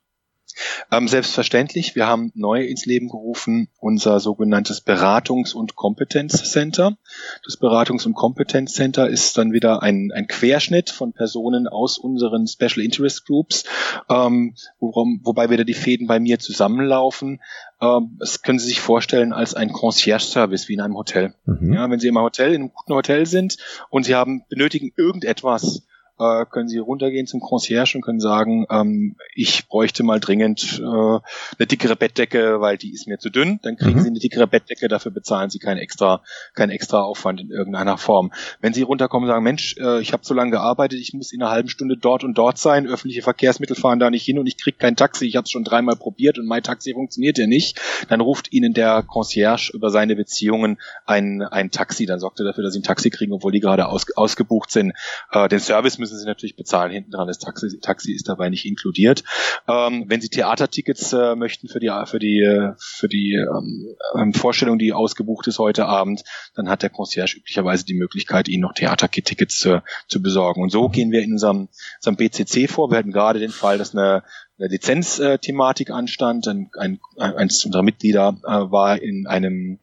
Ähm, 0.92 1.08
selbstverständlich. 1.08 1.96
Wir 1.96 2.08
haben 2.08 2.32
neu 2.36 2.64
ins 2.64 2.86
Leben 2.86 3.10
gerufen 3.10 3.70
unser 3.80 4.20
sogenanntes 4.20 4.86
Beratungs- 4.86 5.54
und 5.54 5.76
Kompetenzcenter. 5.76 6.98
Das 7.44 7.60
Beratungs- 7.60 8.06
und 8.06 8.14
Kompetenzcenter 8.14 9.10
ist 9.10 9.38
dann 9.38 9.52
wieder 9.52 9.82
ein, 9.82 10.12
ein 10.14 10.28
Querschnitt 10.28 10.90
von 10.90 11.14
Personen 11.14 11.68
aus 11.68 11.98
unseren 11.98 12.48
Special 12.48 12.82
Interest 12.86 13.26
Groups, 13.26 13.64
ähm, 14.10 14.56
worum, 14.80 15.22
wobei 15.24 15.50
wieder 15.50 15.66
die 15.66 15.74
Fäden 15.74 16.08
bei 16.08 16.20
mir 16.20 16.40
zusammenlaufen. 16.40 17.42
Ähm, 17.84 18.16
das 18.20 18.42
können 18.42 18.60
Sie 18.60 18.68
sich 18.68 18.80
vorstellen 18.80 19.34
als 19.34 19.54
ein 19.54 19.72
Concierge-Service 19.72 20.70
wie 20.70 20.74
in 20.74 20.82
einem 20.82 20.96
Hotel. 20.96 21.34
Mhm. 21.46 21.74
Ja, 21.74 21.90
wenn 21.90 22.00
Sie 22.00 22.08
im 22.08 22.18
Hotel, 22.18 22.54
in 22.54 22.62
einem 22.62 22.74
guten 22.74 22.94
Hotel 22.94 23.26
sind 23.26 23.58
und 23.90 24.06
Sie 24.06 24.16
haben 24.16 24.46
benötigen 24.48 24.92
irgendetwas, 24.96 25.86
äh, 26.24 26.46
können 26.46 26.68
Sie 26.68 26.78
runtergehen 26.78 27.28
zum 27.28 27.40
Concierge 27.40 27.96
und 27.96 28.02
können 28.02 28.20
sagen, 28.20 28.66
ähm, 28.70 29.16
ich 29.36 29.68
bräuchte 29.68 30.04
mal 30.04 30.20
dringend 30.20 30.80
äh, 30.80 30.84
eine 30.84 31.68
dickere 31.68 31.96
Bettdecke, 31.96 32.62
weil 32.62 32.78
die 32.78 32.94
ist 32.94 33.08
mir 33.08 33.20
zu 33.20 33.30
dünn. 33.30 33.60
Dann 33.62 33.78
kriegen 33.78 34.00
mhm. 34.00 34.04
Sie 34.04 34.10
eine 34.10 34.20
dickere 34.20 34.48
Bettdecke, 34.48 34.88
dafür 34.88 35.12
bezahlen 35.12 35.50
Sie 35.50 35.60
keinen 35.60 35.78
extra, 35.78 36.22
keinen 36.54 36.72
extra 36.72 37.02
Aufwand 37.02 37.42
in 37.42 37.50
irgendeiner 37.50 37.98
Form. 37.98 38.32
Wenn 38.62 38.74
Sie 38.74 38.82
runterkommen 38.82 39.28
und 39.28 39.34
sagen, 39.34 39.44
Mensch, 39.44 39.76
äh, 39.78 40.02
ich 40.02 40.14
habe 40.14 40.26
so 40.26 40.34
lange 40.34 40.52
gearbeitet, 40.52 41.00
ich 41.00 41.14
muss 41.14 41.34
in 41.34 41.42
einer 41.42 41.52
halben 41.52 41.70
Stunde 41.70 41.98
dort 41.98 42.24
und 42.24 42.38
dort 42.38 42.58
sein, 42.58 42.88
öffentliche 42.88 43.22
Verkehrsmittel 43.22 43.76
fahren 43.76 44.00
da 44.00 44.10
nicht 44.10 44.24
hin 44.24 44.40
und 44.40 44.48
ich 44.48 44.58
kriege 44.58 44.78
kein 44.78 44.96
Taxi, 44.96 45.26
ich 45.26 45.36
habe 45.36 45.46
es 45.46 45.52
schon 45.52 45.64
dreimal 45.64 45.96
probiert 45.96 46.40
und 46.40 46.48
mein 46.48 46.64
Taxi 46.64 46.94
funktioniert 46.94 47.38
ja 47.38 47.48
nicht, 47.48 47.80
dann 48.10 48.22
ruft 48.22 48.54
Ihnen 48.54 48.74
der 48.74 49.04
Concierge 49.04 49.72
über 49.74 49.90
seine 49.90 50.16
Beziehungen 50.16 50.80
ein, 51.06 51.42
ein 51.42 51.72
Taxi, 51.72 52.06
dann 52.06 52.20
sorgt 52.20 52.40
er 52.40 52.46
dafür, 52.46 52.64
dass 52.64 52.74
Sie 52.74 52.80
ein 52.80 52.84
Taxi 52.84 53.10
kriegen, 53.10 53.34
obwohl 53.34 53.52
die 53.52 53.60
gerade 53.60 53.88
aus, 53.88 54.06
ausgebucht 54.16 54.72
sind. 54.72 54.94
Äh, 55.32 55.48
den 55.48 55.60
Service 55.60 55.98
müssen 55.98 56.13
Sie 56.18 56.26
natürlich 56.26 56.56
bezahlen. 56.56 56.92
Hinten 56.92 57.12
dran 57.12 57.28
das 57.28 57.40
Taxi, 57.40 57.80
Taxi 57.80 58.14
ist 58.14 58.30
dabei 58.30 58.50
nicht 58.50 58.66
inkludiert. 58.66 59.24
Ähm, 59.68 60.06
wenn 60.08 60.22
Sie 60.22 60.30
Theatertickets 60.30 61.14
äh, 61.14 61.36
möchten 61.36 61.68
für 61.68 61.80
die 61.80 61.92
für 62.06 62.20
die 62.20 62.72
für 62.78 63.08
die 63.08 63.34
ähm, 63.34 63.96
ähm, 64.16 64.34
Vorstellung, 64.34 64.80
die 64.80 64.94
ausgebucht 64.94 65.48
ist 65.48 65.60
heute 65.60 65.86
Abend, 65.86 66.24
dann 66.56 66.70
hat 66.70 66.84
der 66.84 66.90
Concierge 66.90 67.38
üblicherweise 67.38 67.86
die 67.86 67.94
Möglichkeit, 67.94 68.48
Ihnen 68.48 68.62
noch 68.62 68.74
Theatertickets 68.74 69.66
äh, 69.66 69.82
zu 70.08 70.22
besorgen. 70.22 70.62
Und 70.62 70.72
so 70.72 70.90
gehen 70.90 71.12
wir 71.12 71.22
in 71.22 71.34
unserem, 71.34 71.70
unserem 71.98 72.16
BCC 72.16 72.68
vor. 72.68 72.92
Wir 72.92 72.98
hatten 72.98 73.12
gerade 73.12 73.40
den 73.40 73.52
Fall, 73.52 73.78
dass 73.78 73.96
eine 73.96 74.24
eine 74.60 74.68
Lizenzthematik 74.68 75.90
anstand. 75.90 76.48
Ein, 76.48 76.70
ein, 76.78 77.00
eins 77.18 77.66
unserer 77.66 77.84
Mitglieder 77.84 78.38
äh, 78.44 78.72
war 78.72 79.02
in 79.02 79.28
einem 79.28 79.80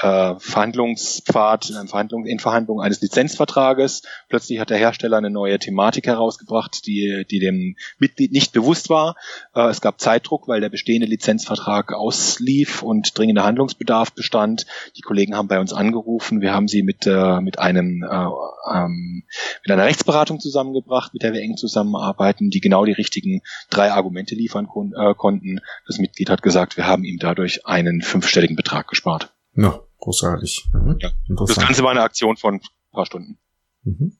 äh, 0.00 0.34
Verhandlungspfad, 0.38 1.70
in, 1.70 1.76
einem 1.76 1.88
Verhandlung, 1.88 2.26
in 2.26 2.38
Verhandlungen 2.38 2.84
eines 2.84 3.00
Lizenzvertrages. 3.00 4.02
Plötzlich 4.28 4.58
hat 4.58 4.70
der 4.70 4.78
Hersteller 4.78 5.18
eine 5.18 5.30
neue 5.30 5.58
Thematik 5.58 6.06
herausgebracht, 6.06 6.86
die, 6.86 7.24
die 7.30 7.38
dem 7.38 7.76
Mitglied 7.98 8.32
nicht 8.32 8.52
bewusst 8.52 8.88
war. 8.88 9.16
Äh, 9.54 9.68
es 9.68 9.80
gab 9.80 10.00
Zeitdruck, 10.00 10.48
weil 10.48 10.60
der 10.60 10.70
bestehende 10.70 11.06
Lizenzvertrag 11.06 11.92
auslief 11.92 12.82
und 12.82 13.16
dringender 13.16 13.44
Handlungsbedarf 13.44 14.12
bestand. 14.12 14.66
Die 14.96 15.02
Kollegen 15.02 15.36
haben 15.36 15.48
bei 15.48 15.60
uns 15.60 15.72
angerufen. 15.72 16.40
Wir 16.40 16.54
haben 16.54 16.68
sie 16.68 16.82
mit, 16.82 17.06
äh, 17.06 17.40
mit 17.40 17.58
einem 17.58 18.02
äh, 18.02 18.26
ähm, 18.72 19.24
mit 19.62 19.70
einer 19.70 19.84
Rechtsberatung 19.84 20.40
zusammengebracht, 20.40 21.12
mit 21.12 21.22
der 21.22 21.32
wir 21.32 21.42
eng 21.42 21.56
zusammenarbeiten, 21.56 22.50
die 22.50 22.60
genau 22.60 22.84
die 22.84 22.92
richtigen 22.92 23.42
drei 23.68 23.92
Argumente 23.92 24.34
liefern 24.34 24.66
kon 24.66 24.92
äh, 24.96 25.14
konnten. 25.14 25.60
Das 25.86 25.98
Mitglied 25.98 26.30
hat 26.30 26.42
gesagt, 26.42 26.76
wir 26.76 26.86
haben 26.86 27.04
ihm 27.04 27.18
dadurch 27.18 27.66
einen 27.66 28.02
fünfstelligen 28.02 28.56
Betrag 28.56 28.88
gespart. 28.88 29.32
Ja, 29.54 29.80
großartig. 30.00 30.68
Mhm. 30.72 30.96
Ja. 31.00 31.10
Das 31.28 31.56
Ganze 31.56 31.82
war 31.82 31.90
eine 31.90 32.02
Aktion 32.02 32.36
von 32.36 32.54
ein 32.54 32.60
paar 32.92 33.06
Stunden. 33.06 33.38
Mhm. 33.84 34.16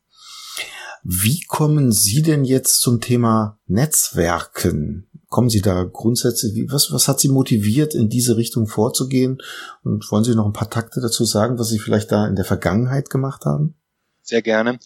Wie 1.03 1.41
kommen 1.49 1.93
Sie 1.93 2.23
denn 2.23 2.45
jetzt 2.45 2.81
zum 2.81 3.01
Thema 3.01 3.59
Netzwerken? 3.67 5.09
Kommen 5.29 5.49
Sie 5.49 5.63
da 5.63 5.85
grundsätzlich, 5.85 6.55
wie, 6.55 6.71
was, 6.71 6.93
was 6.93 7.09
hat 7.09 7.21
Sie 7.21 7.29
motiviert, 7.29 7.95
in 7.95 8.09
diese 8.09 8.37
Richtung 8.37 8.67
vorzugehen? 8.67 9.39
Und 9.83 10.11
wollen 10.11 10.25
Sie 10.25 10.35
noch 10.35 10.45
ein 10.45 10.53
paar 10.53 10.69
Takte 10.69 11.01
dazu 11.01 11.25
sagen, 11.25 11.59
was 11.59 11.69
Sie 11.69 11.79
vielleicht 11.79 12.13
da 12.13 12.27
in 12.27 12.37
der 12.37 12.45
Vergangenheit 12.45 13.09
gemacht 13.09 13.45
haben? 13.47 13.77
Sehr 14.23 14.43
gerne. 14.43 14.79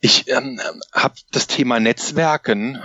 Ich 0.00 0.28
ähm, 0.28 0.60
habe 0.92 1.14
das 1.32 1.46
Thema 1.46 1.80
Netzwerken 1.80 2.78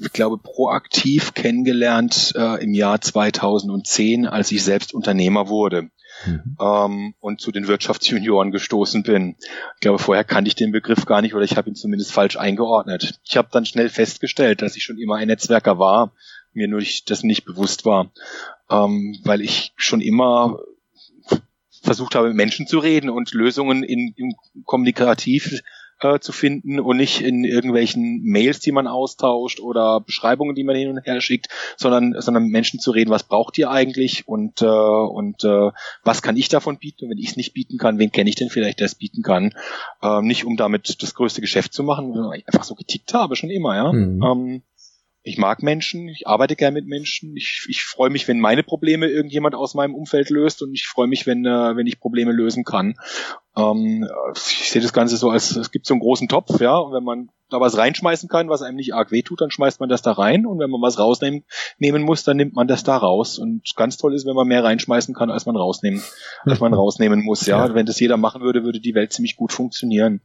ich 0.00 0.12
glaube, 0.12 0.38
proaktiv 0.38 1.34
kennengelernt 1.34 2.32
äh, 2.36 2.62
im 2.62 2.72
Jahr 2.72 3.00
2010, 3.00 4.26
als 4.26 4.50
ich 4.52 4.62
selbst 4.62 4.94
Unternehmer 4.94 5.48
wurde 5.48 5.90
mhm. 6.26 6.56
ähm, 6.60 7.14
und 7.20 7.40
zu 7.40 7.52
den 7.52 7.68
Wirtschaftsjunioren 7.68 8.50
gestoßen 8.50 9.02
bin. 9.02 9.36
Ich 9.74 9.80
glaube, 9.80 9.98
vorher 9.98 10.24
kannte 10.24 10.48
ich 10.48 10.54
den 10.54 10.72
Begriff 10.72 11.06
gar 11.06 11.22
nicht 11.22 11.34
oder 11.34 11.44
ich 11.44 11.56
habe 11.56 11.68
ihn 11.68 11.74
zumindest 11.74 12.12
falsch 12.12 12.36
eingeordnet. 12.36 13.20
Ich 13.24 13.36
habe 13.36 13.48
dann 13.52 13.66
schnell 13.66 13.88
festgestellt, 13.88 14.62
dass 14.62 14.76
ich 14.76 14.82
schon 14.82 14.98
immer 14.98 15.16
ein 15.16 15.28
Netzwerker 15.28 15.78
war, 15.78 16.12
mir 16.52 16.68
nur 16.68 16.82
das 17.06 17.22
nicht 17.22 17.44
bewusst 17.44 17.84
war, 17.84 18.10
ähm, 18.70 19.18
weil 19.24 19.40
ich 19.40 19.72
schon 19.76 20.00
immer 20.00 20.58
versucht 21.82 22.14
habe, 22.14 22.28
mit 22.28 22.36
Menschen 22.36 22.66
zu 22.66 22.78
reden 22.78 23.10
und 23.10 23.32
Lösungen 23.32 23.82
in, 23.82 24.12
in 24.16 24.34
kommunikativ 24.64 25.62
äh, 26.00 26.18
zu 26.20 26.32
finden 26.32 26.80
und 26.80 26.96
nicht 26.96 27.20
in 27.20 27.44
irgendwelchen 27.44 28.22
Mails, 28.22 28.60
die 28.60 28.72
man 28.72 28.86
austauscht 28.86 29.60
oder 29.60 30.00
Beschreibungen, 30.00 30.54
die 30.54 30.64
man 30.64 30.76
hin 30.76 30.88
und 30.90 31.04
her 31.04 31.20
schickt, 31.20 31.48
sondern, 31.76 32.14
sondern 32.18 32.44
mit 32.44 32.52
Menschen 32.52 32.80
zu 32.80 32.90
reden, 32.90 33.10
was 33.10 33.24
braucht 33.24 33.58
ihr 33.58 33.70
eigentlich 33.70 34.26
und, 34.26 34.62
äh, 34.62 34.66
und 34.66 35.44
äh, 35.44 35.70
was 36.02 36.22
kann 36.22 36.36
ich 36.36 36.48
davon 36.48 36.78
bieten 36.78 37.04
und 37.04 37.10
wenn 37.10 37.18
ich 37.18 37.30
es 37.30 37.36
nicht 37.36 37.52
bieten 37.52 37.78
kann, 37.78 37.98
wen 37.98 38.12
kenne 38.12 38.30
ich 38.30 38.36
denn 38.36 38.50
vielleicht, 38.50 38.80
der 38.80 38.86
es 38.86 38.94
bieten 38.94 39.22
kann. 39.22 39.54
Ähm, 40.02 40.26
nicht 40.26 40.44
um 40.44 40.56
damit 40.56 41.02
das 41.02 41.14
größte 41.14 41.40
Geschäft 41.40 41.72
zu 41.72 41.82
machen, 41.82 42.12
sondern 42.14 42.32
ich 42.32 42.46
einfach 42.48 42.64
so 42.64 42.74
getickt 42.74 43.14
habe, 43.14 43.36
schon 43.36 43.50
immer, 43.50 43.76
ja. 43.76 43.92
Mhm. 43.92 44.22
Ähm, 44.22 44.62
ich 45.22 45.36
mag 45.36 45.62
Menschen, 45.62 46.08
ich 46.08 46.26
arbeite 46.26 46.56
gern 46.56 46.72
mit 46.72 46.86
Menschen. 46.86 47.36
Ich, 47.36 47.66
ich 47.68 47.84
freue 47.84 48.08
mich, 48.08 48.26
wenn 48.26 48.40
meine 48.40 48.62
Probleme 48.62 49.06
irgendjemand 49.06 49.54
aus 49.54 49.74
meinem 49.74 49.94
Umfeld 49.94 50.30
löst 50.30 50.62
und 50.62 50.72
ich 50.72 50.86
freue 50.86 51.08
mich, 51.08 51.26
wenn, 51.26 51.44
äh, 51.44 51.76
wenn 51.76 51.86
ich 51.86 52.00
Probleme 52.00 52.32
lösen 52.32 52.64
kann. 52.64 52.94
Ähm, 53.56 54.08
ich 54.34 54.70
sehe 54.70 54.82
das 54.82 54.92
Ganze 54.92 55.16
so 55.16 55.30
als, 55.30 55.56
es 55.56 55.70
gibt 55.70 55.86
so 55.86 55.94
einen 55.94 56.00
großen 56.00 56.28
Topf, 56.28 56.60
ja, 56.60 56.76
und 56.76 56.92
wenn 56.92 57.04
man 57.04 57.30
da 57.50 57.60
was 57.60 57.76
reinschmeißen 57.76 58.28
kann, 58.28 58.48
was 58.48 58.62
einem 58.62 58.76
nicht 58.76 58.94
arg 58.94 59.10
wehtut, 59.10 59.40
dann 59.40 59.50
schmeißt 59.50 59.80
man 59.80 59.88
das 59.88 60.02
da 60.02 60.12
rein 60.12 60.46
und 60.46 60.58
wenn 60.58 60.70
man 60.70 60.80
was 60.80 60.98
rausnehmen 60.98 61.44
nehmen 61.78 62.02
muss, 62.02 62.22
dann 62.22 62.36
nimmt 62.36 62.54
man 62.54 62.68
das 62.68 62.84
da 62.84 62.96
raus. 62.96 63.38
Und 63.38 63.62
ganz 63.76 63.96
toll 63.96 64.14
ist, 64.14 64.26
wenn 64.26 64.36
man 64.36 64.46
mehr 64.46 64.62
reinschmeißen 64.64 65.14
kann, 65.14 65.30
als 65.30 65.46
man 65.46 65.56
rausnehmen, 65.56 66.02
als 66.44 66.60
man 66.60 66.74
rausnehmen 66.74 67.22
muss. 67.24 67.46
Ja, 67.46 67.66
ja. 67.66 67.74
wenn 67.74 67.86
das 67.86 68.00
jeder 68.00 68.16
machen 68.16 68.42
würde, 68.42 68.64
würde 68.64 68.80
die 68.80 68.94
Welt 68.94 69.12
ziemlich 69.12 69.36
gut 69.36 69.52
funktionieren. 69.52 70.20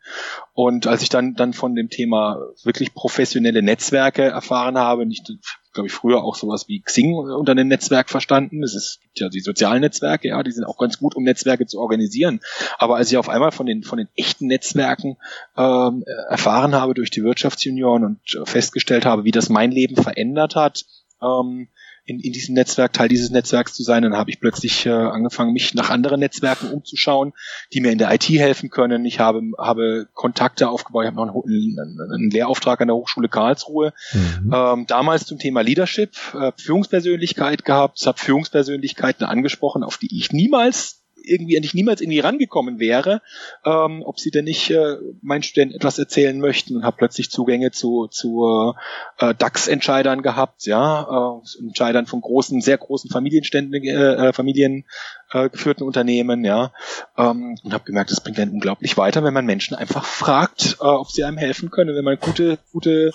Und 0.54 0.88
als 0.88 1.02
ich 1.02 1.10
dann 1.10 1.34
dann 1.34 1.54
von 1.54 1.76
dem 1.76 1.90
Thema 1.90 2.40
wirklich 2.64 2.94
professionelle 2.94 3.62
Netzwerke 3.62 4.24
erfahren 4.24 4.78
habe, 4.78 5.06
nicht 5.06 5.32
glaube 5.76 5.88
ich, 5.88 5.94
früher 5.94 6.24
auch 6.24 6.36
sowas 6.36 6.68
wie 6.68 6.82
Xing 6.82 7.14
unter 7.14 7.52
einem 7.52 7.68
Netzwerk 7.68 8.10
verstanden. 8.10 8.64
Es 8.64 8.74
ist, 8.74 9.00
gibt 9.02 9.20
ja 9.20 9.30
die 9.30 9.42
sozialen 9.42 9.82
Netzwerke, 9.82 10.30
ja, 10.30 10.42
die 10.42 10.52
sind 10.52 10.64
auch 10.64 10.78
ganz 10.78 10.98
gut, 10.98 11.16
um 11.16 11.24
Netzwerke 11.24 11.68
zu 11.68 11.80
organisieren. 11.80 12.40
Aber 12.80 12.96
als 12.96 13.12
ich 13.12 13.18
auf 13.18 13.30
einmal 13.30 13.52
von 13.52 13.68
den, 13.68 13.84
von 13.84 13.98
den 13.98 14.10
echten 14.16 14.48
Netzwerken 14.48 15.18
ähm, 15.56 16.04
erfahren 16.30 16.74
habe 16.74 16.96
durch 16.96 17.12
die 17.12 17.24
Wirtschaftsunion 17.24 18.04
und 18.04 18.48
festgestellt 18.48 19.06
habe, 19.06 19.24
wie 19.24 19.32
das 19.32 19.50
mein 19.50 19.72
Leben 19.72 19.96
verändert 19.96 20.56
hat, 20.56 20.86
ähm, 21.22 21.68
in, 22.06 22.20
in 22.20 22.32
diesem 22.34 22.54
Netzwerk, 22.54 22.94
Teil 22.94 23.10
dieses 23.10 23.32
Netzwerks 23.32 23.74
zu 23.74 23.84
sein. 23.84 24.04
Dann 24.04 24.16
habe 24.16 24.30
ich 24.30 24.40
plötzlich 24.40 24.86
äh, 24.86 24.92
angefangen, 24.92 25.54
mich 25.54 25.74
nach 25.74 25.90
anderen 25.90 26.20
Netzwerken 26.20 26.72
umzuschauen, 26.72 27.34
die 27.74 27.82
mir 27.82 27.92
in 27.92 27.98
der 27.98 28.14
IT 28.14 28.30
helfen 28.30 28.70
können. 28.70 29.06
Ich 29.06 29.20
habe, 29.20 29.42
habe 29.58 30.08
Kontakte 30.14 30.70
aufgebaut. 30.70 31.04
Ich 31.04 31.08
habe 31.08 31.26
noch 31.26 31.44
einen, 31.44 32.00
einen 32.14 32.30
Lehrauftrag 32.30 32.82
an 32.82 32.88
der 32.88 32.96
Hochschule 32.96 33.28
Karlsruhe. 33.28 33.94
Mhm. 34.14 34.52
Ähm, 34.54 34.86
damals 34.88 35.26
zum 35.26 35.40
Thema 35.40 35.62
Leadership, 35.62 36.16
äh, 36.34 36.52
Führungspersönlichkeit 36.58 37.66
gehabt. 37.66 38.00
Ich 38.00 38.08
habe 38.08 38.20
Führungspersönlichkeiten 38.20 39.26
angesprochen, 39.26 39.84
auf 39.84 39.98
die 39.98 40.16
ich 40.16 40.32
niemals 40.32 41.05
irgendwie 41.28 41.58
eigentlich 41.58 41.74
niemals 41.74 42.02
irgendwie 42.02 42.20
rangekommen 42.20 42.80
wäre, 42.80 43.22
ähm, 43.66 44.04
ob 44.06 44.20
sie 44.20 44.32
denn 44.32 44.46
nicht 44.46 44.70
äh, 44.72 44.98
meinen 45.22 45.44
Studenten 45.44 45.76
etwas 45.76 46.00
erzählen 46.00 46.40
möchten 46.40 46.76
und 46.76 46.84
habe 46.84 46.98
plötzlich 46.98 47.30
Zugänge 47.30 47.72
zu, 47.72 48.08
zu 48.08 48.74
äh, 49.20 49.34
DAX-Entscheidern 49.34 50.22
gehabt, 50.22 50.66
ja, 50.66 51.42
äh, 51.42 51.64
Entscheidern 51.64 52.06
von 52.06 52.22
großen, 52.22 52.62
sehr 52.62 52.78
großen 52.78 53.10
Familienständen, 53.10 53.84
äh, 53.84 54.30
äh 54.30 54.34
Familien 54.34 54.86
äh, 55.32 55.50
geführten 55.50 55.84
Unternehmen, 55.84 56.44
ja, 56.46 56.72
ähm, 57.18 57.58
und 57.64 57.74
habe 57.74 57.84
gemerkt, 57.84 58.12
das 58.12 58.22
bringt 58.22 58.40
einen 58.40 58.52
unglaublich 58.52 58.98
weiter, 58.98 59.24
wenn 59.24 59.34
man 59.34 59.46
Menschen 59.46 59.76
einfach 59.76 60.06
fragt, 60.06 60.78
äh, 60.80 60.86
ob 60.86 61.12
sie 61.12 61.24
einem 61.24 61.38
helfen 61.38 61.72
können, 61.72 61.96
wenn 61.96 62.06
man 62.06 62.18
gute, 62.20 62.58
gute 62.72 63.12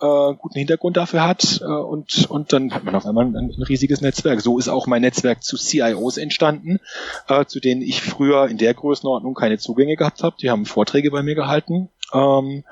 äh, 0.00 0.34
guten 0.34 0.58
Hintergrund 0.58 0.96
dafür 0.96 1.26
hat 1.26 1.60
äh, 1.62 1.64
und, 1.64 2.26
und 2.28 2.52
dann 2.52 2.72
hat 2.72 2.84
man 2.84 2.94
auf 2.94 3.06
einmal 3.06 3.24
ein, 3.24 3.36
ein, 3.36 3.62
riesiges 3.62 4.00
Netzwerk. 4.00 4.40
So 4.40 4.58
ist 4.58 4.68
auch 4.68 4.86
mein 4.86 5.02
Netzwerk 5.02 5.42
zu 5.42 5.56
CIOs 5.56 6.18
entstanden, 6.18 6.80
äh, 7.28 7.44
zu 7.46 7.60
denen 7.60 7.82
ich 7.82 8.02
früher 8.02 8.48
in 8.48 8.58
der 8.58 8.74
Größenordnung 8.74 9.34
keine 9.34 9.58
Zugänge 9.58 9.96
gehabt 9.96 10.22
habe. 10.22 10.36
Die 10.40 10.50
haben 10.50 10.66
Vorträge 10.66 11.10
bei 11.10 11.22
mir 11.22 11.34
gehalten. 11.34 11.88
Ähm, 12.12 12.64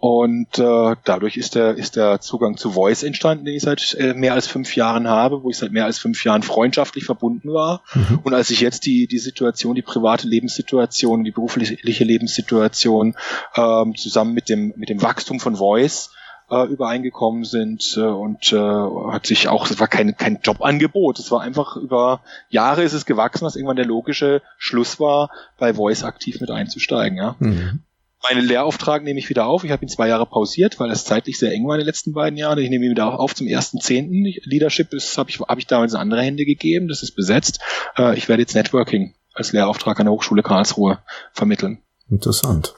und 0.00 0.58
äh, 0.58 0.96
dadurch 1.04 1.36
ist 1.36 1.56
der, 1.56 1.74
ist 1.74 1.96
der 1.96 2.20
Zugang 2.20 2.56
zu 2.56 2.70
Voice 2.70 3.02
entstanden, 3.02 3.44
den 3.44 3.56
ich 3.56 3.62
seit 3.62 3.94
äh, 3.94 4.14
mehr 4.14 4.34
als 4.34 4.46
fünf 4.46 4.76
Jahren 4.76 5.08
habe, 5.08 5.42
wo 5.42 5.50
ich 5.50 5.58
seit 5.58 5.72
mehr 5.72 5.86
als 5.86 5.98
fünf 5.98 6.24
Jahren 6.24 6.44
freundschaftlich 6.44 7.04
verbunden 7.04 7.52
war. 7.52 7.82
Mhm. 7.94 8.20
Und 8.22 8.34
als 8.34 8.50
ich 8.50 8.60
jetzt 8.60 8.86
die, 8.86 9.08
die 9.08 9.18
Situation, 9.18 9.74
die 9.74 9.82
private 9.82 10.28
Lebenssituation, 10.28 11.24
die 11.24 11.32
berufliche 11.32 12.04
Lebenssituation 12.04 13.16
ähm, 13.56 13.96
zusammen 13.96 14.34
mit 14.34 14.48
dem, 14.48 14.72
mit 14.76 14.88
dem 14.88 15.02
Wachstum 15.02 15.40
von 15.40 15.56
Voice 15.56 16.10
äh, 16.50 16.66
übereingekommen 16.66 17.44
sind 17.44 17.94
äh, 17.96 18.00
und 18.00 18.52
äh, 18.52 18.56
hat 18.56 19.26
sich 19.26 19.48
auch, 19.48 19.70
es 19.70 19.78
war 19.80 19.88
kein, 19.88 20.16
kein 20.16 20.40
Jobangebot, 20.42 21.18
es 21.18 21.30
war 21.30 21.40
einfach 21.40 21.76
über 21.76 22.20
Jahre 22.48 22.82
ist 22.82 22.92
es 22.92 23.06
gewachsen, 23.06 23.44
was 23.44 23.56
irgendwann 23.56 23.76
der 23.76 23.86
logische 23.86 24.42
Schluss 24.56 24.98
war, 24.98 25.30
bei 25.58 25.74
Voice 25.74 26.04
aktiv 26.04 26.40
mit 26.40 26.50
einzusteigen. 26.50 27.18
Ja. 27.18 27.36
Mhm. 27.38 27.80
Meinen 28.28 28.44
Lehrauftrag 28.44 29.04
nehme 29.04 29.20
ich 29.20 29.28
wieder 29.28 29.46
auf. 29.46 29.62
Ich 29.62 29.70
habe 29.70 29.84
ihn 29.84 29.88
zwei 29.88 30.08
Jahre 30.08 30.26
pausiert, 30.26 30.80
weil 30.80 30.90
es 30.90 31.04
zeitlich 31.04 31.38
sehr 31.38 31.52
eng 31.52 31.66
war 31.68 31.76
in 31.76 31.80
den 31.80 31.86
letzten 31.86 32.12
beiden 32.12 32.36
Jahren. 32.36 32.58
Ich 32.58 32.68
nehme 32.68 32.84
ihn 32.84 32.90
wieder 32.90 33.18
auf 33.20 33.34
zum 33.34 33.46
ersten 33.46 33.80
Zehnten. 33.80 34.24
Leadership 34.42 34.92
ist 34.92 35.16
habe 35.18 35.30
ich 35.30 35.38
habe 35.38 35.60
ich 35.60 35.68
damals 35.68 35.92
in 35.92 36.00
andere 36.00 36.22
Hände 36.22 36.44
gegeben. 36.44 36.88
Das 36.88 37.04
ist 37.04 37.14
besetzt. 37.14 37.60
Äh, 37.96 38.18
ich 38.18 38.28
werde 38.28 38.42
jetzt 38.42 38.56
Networking 38.56 39.14
als 39.34 39.52
Lehrauftrag 39.52 40.00
an 40.00 40.06
der 40.06 40.12
Hochschule 40.12 40.42
Karlsruhe 40.42 40.98
vermitteln. 41.32 41.78
Interessant. 42.10 42.74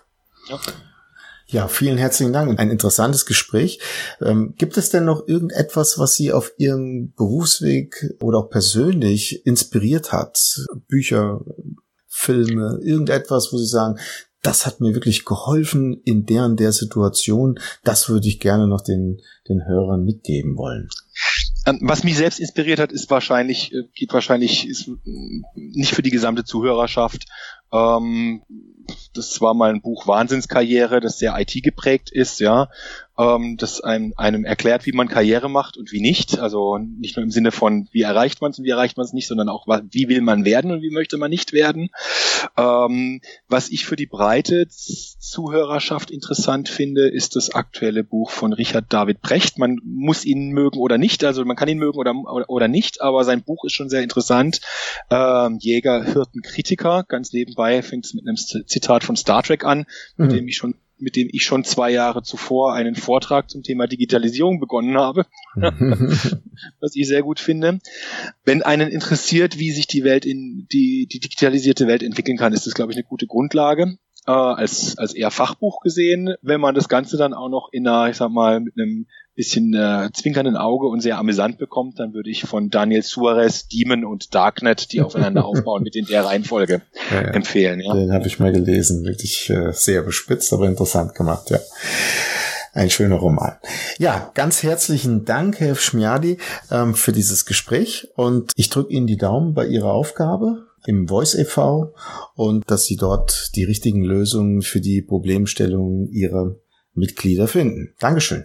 Ja. 0.48 0.58
Ja, 1.50 1.66
vielen 1.66 1.98
herzlichen 1.98 2.32
Dank. 2.32 2.60
Ein 2.60 2.70
interessantes 2.70 3.26
Gespräch. 3.26 3.80
Ähm, 4.20 4.54
gibt 4.56 4.76
es 4.76 4.90
denn 4.90 5.04
noch 5.04 5.26
irgendetwas, 5.26 5.98
was 5.98 6.14
Sie 6.14 6.32
auf 6.32 6.52
Ihrem 6.58 7.12
Berufsweg 7.16 8.14
oder 8.20 8.38
auch 8.38 8.50
persönlich 8.50 9.44
inspiriert 9.46 10.12
hat? 10.12 10.38
Bücher, 10.86 11.40
Filme, 12.06 12.78
irgendetwas, 12.82 13.52
wo 13.52 13.58
Sie 13.58 13.66
sagen, 13.66 13.98
das 14.42 14.64
hat 14.64 14.80
mir 14.80 14.94
wirklich 14.94 15.24
geholfen 15.24 16.00
in 16.04 16.24
der 16.24 16.44
und 16.44 16.60
der 16.60 16.70
Situation. 16.70 17.58
Das 17.82 18.08
würde 18.08 18.28
ich 18.28 18.38
gerne 18.38 18.68
noch 18.68 18.80
den, 18.80 19.20
den 19.48 19.66
Hörern 19.66 20.04
mitgeben 20.04 20.56
wollen. 20.56 20.88
Ähm, 21.70 21.78
was 21.82 22.04
mich 22.04 22.16
selbst 22.16 22.40
inspiriert 22.40 22.80
hat, 22.80 22.92
ist 22.92 23.10
wahrscheinlich, 23.10 23.72
äh, 23.72 23.84
geht 23.94 24.12
wahrscheinlich, 24.12 24.68
ist 24.68 24.90
nicht 25.54 25.94
für 25.94 26.02
die 26.02 26.10
gesamte 26.10 26.44
Zuhörerschaft. 26.44 27.26
Ähm, 27.72 28.42
das 29.14 29.40
war 29.40 29.54
mal 29.54 29.70
ein 29.70 29.82
Buch 29.82 30.06
Wahnsinnskarriere, 30.06 31.00
das 31.00 31.18
sehr 31.18 31.38
IT 31.38 31.62
geprägt 31.62 32.10
ist, 32.10 32.40
ja 32.40 32.68
ähm, 33.20 33.56
das 33.58 33.82
einem, 33.82 34.14
einem 34.16 34.44
erklärt, 34.44 34.86
wie 34.86 34.92
man 34.92 35.08
Karriere 35.08 35.50
macht 35.50 35.76
und 35.76 35.92
wie 35.92 36.00
nicht. 36.00 36.38
Also 36.38 36.78
nicht 36.78 37.16
nur 37.16 37.24
im 37.24 37.30
Sinne 37.30 37.52
von, 37.52 37.88
wie 37.92 38.02
erreicht 38.02 38.40
man 38.40 38.50
es 38.50 38.58
und 38.58 38.64
wie 38.64 38.70
erreicht 38.70 38.96
man 38.96 39.04
es 39.04 39.12
nicht, 39.12 39.28
sondern 39.28 39.48
auch, 39.48 39.66
wie 39.66 40.08
will 40.08 40.22
man 40.22 40.44
werden 40.44 40.70
und 40.70 40.80
wie 40.80 40.90
möchte 40.90 41.18
man 41.18 41.30
nicht 41.30 41.52
werden. 41.52 41.90
Ähm, 42.56 43.20
was 43.48 43.68
ich 43.68 43.84
für 43.84 43.96
die 43.96 44.06
breite 44.06 44.66
Zuhörerschaft 44.68 46.10
interessant 46.10 46.68
finde, 46.68 47.08
ist 47.08 47.36
das 47.36 47.54
aktuelle 47.54 48.04
Buch 48.04 48.30
von 48.30 48.54
Richard 48.54 48.86
David 48.88 49.20
Brecht. 49.20 49.58
Man 49.58 49.80
muss 49.84 50.24
ihn 50.24 50.50
mögen 50.50 50.78
oder 50.78 50.96
nicht, 50.96 51.22
also 51.22 51.44
man 51.44 51.56
kann 51.56 51.68
ihn 51.68 51.78
mögen 51.78 51.98
oder, 51.98 52.14
oder, 52.14 52.48
oder 52.48 52.68
nicht, 52.68 53.02
aber 53.02 53.24
sein 53.24 53.42
Buch 53.42 53.64
ist 53.64 53.74
schon 53.74 53.90
sehr 53.90 54.02
interessant. 54.02 54.60
Ähm, 55.10 55.58
Jäger, 55.60 56.04
Hirten, 56.04 56.40
Kritiker. 56.40 57.04
Ganz 57.06 57.32
nebenbei 57.32 57.82
fängt 57.82 58.06
es 58.06 58.14
mit 58.14 58.26
einem 58.26 58.36
Zitat 58.36 59.04
von 59.04 59.16
Star 59.16 59.42
Trek 59.42 59.64
an, 59.64 59.86
mit 60.16 60.30
mhm. 60.30 60.34
dem 60.36 60.48
ich 60.48 60.56
schon 60.56 60.74
mit 61.00 61.16
dem 61.16 61.28
ich 61.32 61.44
schon 61.44 61.64
zwei 61.64 61.90
Jahre 61.90 62.22
zuvor 62.22 62.74
einen 62.74 62.94
Vortrag 62.94 63.50
zum 63.50 63.62
Thema 63.62 63.86
Digitalisierung 63.86 64.60
begonnen 64.60 64.96
habe, 64.96 65.26
was 66.80 66.94
ich 66.94 67.06
sehr 67.06 67.22
gut 67.22 67.40
finde. 67.40 67.80
Wenn 68.44 68.62
einen 68.62 68.90
interessiert, 68.90 69.58
wie 69.58 69.70
sich 69.70 69.86
die 69.86 70.04
Welt 70.04 70.24
in 70.24 70.66
die, 70.72 71.06
die 71.10 71.20
digitalisierte 71.20 71.86
Welt 71.86 72.02
entwickeln 72.02 72.36
kann, 72.36 72.52
ist 72.52 72.66
das, 72.66 72.74
glaube 72.74 72.92
ich, 72.92 72.96
eine 72.96 73.04
gute 73.04 73.26
Grundlage 73.26 73.96
äh, 74.26 74.32
als 74.32 74.98
als 74.98 75.14
eher 75.14 75.30
Fachbuch 75.30 75.80
gesehen. 75.80 76.34
Wenn 76.42 76.60
man 76.60 76.74
das 76.74 76.88
Ganze 76.88 77.16
dann 77.16 77.34
auch 77.34 77.48
noch 77.48 77.68
in 77.72 77.86
einer, 77.86 78.10
ich 78.10 78.16
sag 78.16 78.30
mal, 78.30 78.60
mit 78.60 78.74
einem 78.78 79.06
bisschen 79.40 79.72
äh, 79.72 80.10
zwinkernden 80.12 80.54
Auge 80.54 80.86
und 80.88 81.00
sehr 81.00 81.16
amüsant 81.16 81.56
bekommt, 81.56 81.98
dann 81.98 82.12
würde 82.12 82.28
ich 82.28 82.42
von 82.42 82.68
Daniel 82.68 83.02
Suarez 83.02 83.68
Demon 83.68 84.04
und 84.04 84.34
Darknet, 84.34 84.92
die 84.92 85.00
aufeinander 85.00 85.44
aufbauen, 85.46 85.82
mit 85.82 85.96
in 85.96 86.04
der 86.04 86.26
Reihenfolge 86.26 86.82
ja, 87.10 87.22
ja. 87.22 87.28
empfehlen. 87.28 87.80
Ja. 87.80 87.94
Den 87.94 88.12
habe 88.12 88.26
ich 88.26 88.38
mal 88.38 88.52
gelesen, 88.52 89.02
wirklich 89.06 89.48
äh, 89.48 89.72
sehr 89.72 90.02
bespitzt, 90.02 90.52
aber 90.52 90.68
interessant 90.68 91.14
gemacht, 91.14 91.48
ja. 91.48 91.58
Ein 92.74 92.90
schöner 92.90 93.16
Roman. 93.16 93.56
Ja, 93.98 94.30
ganz 94.34 94.62
herzlichen 94.62 95.24
Dank, 95.24 95.58
Herr 95.58 95.74
Schmiadi, 95.74 96.36
ähm, 96.70 96.94
für 96.94 97.12
dieses 97.12 97.46
Gespräch 97.46 98.08
und 98.16 98.52
ich 98.56 98.68
drücke 98.68 98.92
Ihnen 98.92 99.06
die 99.06 99.16
Daumen 99.16 99.54
bei 99.54 99.66
Ihrer 99.66 99.90
Aufgabe 99.90 100.66
im 100.84 101.08
Voice 101.08 101.34
e.V. 101.34 101.94
und 102.34 102.70
dass 102.70 102.84
Sie 102.84 102.96
dort 102.96 103.52
die 103.56 103.64
richtigen 103.64 104.02
Lösungen 104.02 104.60
für 104.60 104.82
die 104.82 105.00
Problemstellungen 105.00 106.10
Ihrer 106.10 106.56
Mitglieder 106.92 107.48
finden. 107.48 107.94
Dankeschön. 107.98 108.44